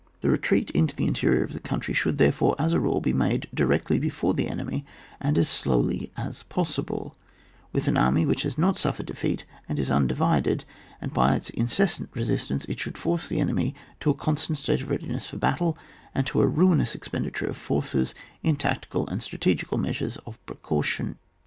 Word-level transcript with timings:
The 0.21 0.31
retreat 0.31 0.71
into 0.71 0.95
the 0.95 1.05
interior 1.05 1.43
of 1.43 1.53
the 1.53 1.59
country 1.59 1.93
should 1.93 2.17
therefore 2.17 2.55
as 2.57 2.73
a 2.73 2.79
rule 2.79 3.01
be 3.01 3.13
made 3.13 3.47
directly 3.53 3.99
before 3.99 4.33
the 4.33 4.47
enemy, 4.47 4.83
and 5.19 5.37
as 5.37 5.47
slowly 5.47 6.11
as 6.17 6.41
possible, 6.41 7.15
with 7.71 7.87
an 7.87 7.97
army 7.99 8.25
which 8.25 8.41
has 8.41 8.57
not 8.57 8.77
suffered 8.77 9.05
defeat 9.05 9.45
and 9.69 9.77
is 9.77 9.91
undivided; 9.91 10.65
and 10.99 11.13
by 11.13 11.35
its 11.35 11.51
incessant 11.51 12.11
resistcmce 12.13 12.67
it 12.67 12.79
should 12.79 12.97
force 12.97 13.27
the 13.27 13.39
enemy 13.39 13.75
to 13.99 14.09
a 14.09 14.15
constant 14.15 14.57
state 14.57 14.81
of 14.81 14.89
readiness 14.89 15.27
for 15.27 15.37
battle, 15.37 15.77
and 16.15 16.25
to 16.25 16.41
a 16.41 16.47
ruinous 16.47 16.95
expenditure 16.95 17.45
of 17.45 17.55
forces 17.55 18.15
in 18.41 18.55
tactical 18.55 19.05
and 19.05 19.21
strategical 19.21 19.77
measiires 19.77 20.17
of 20.25 20.43
precaution. 20.47 21.19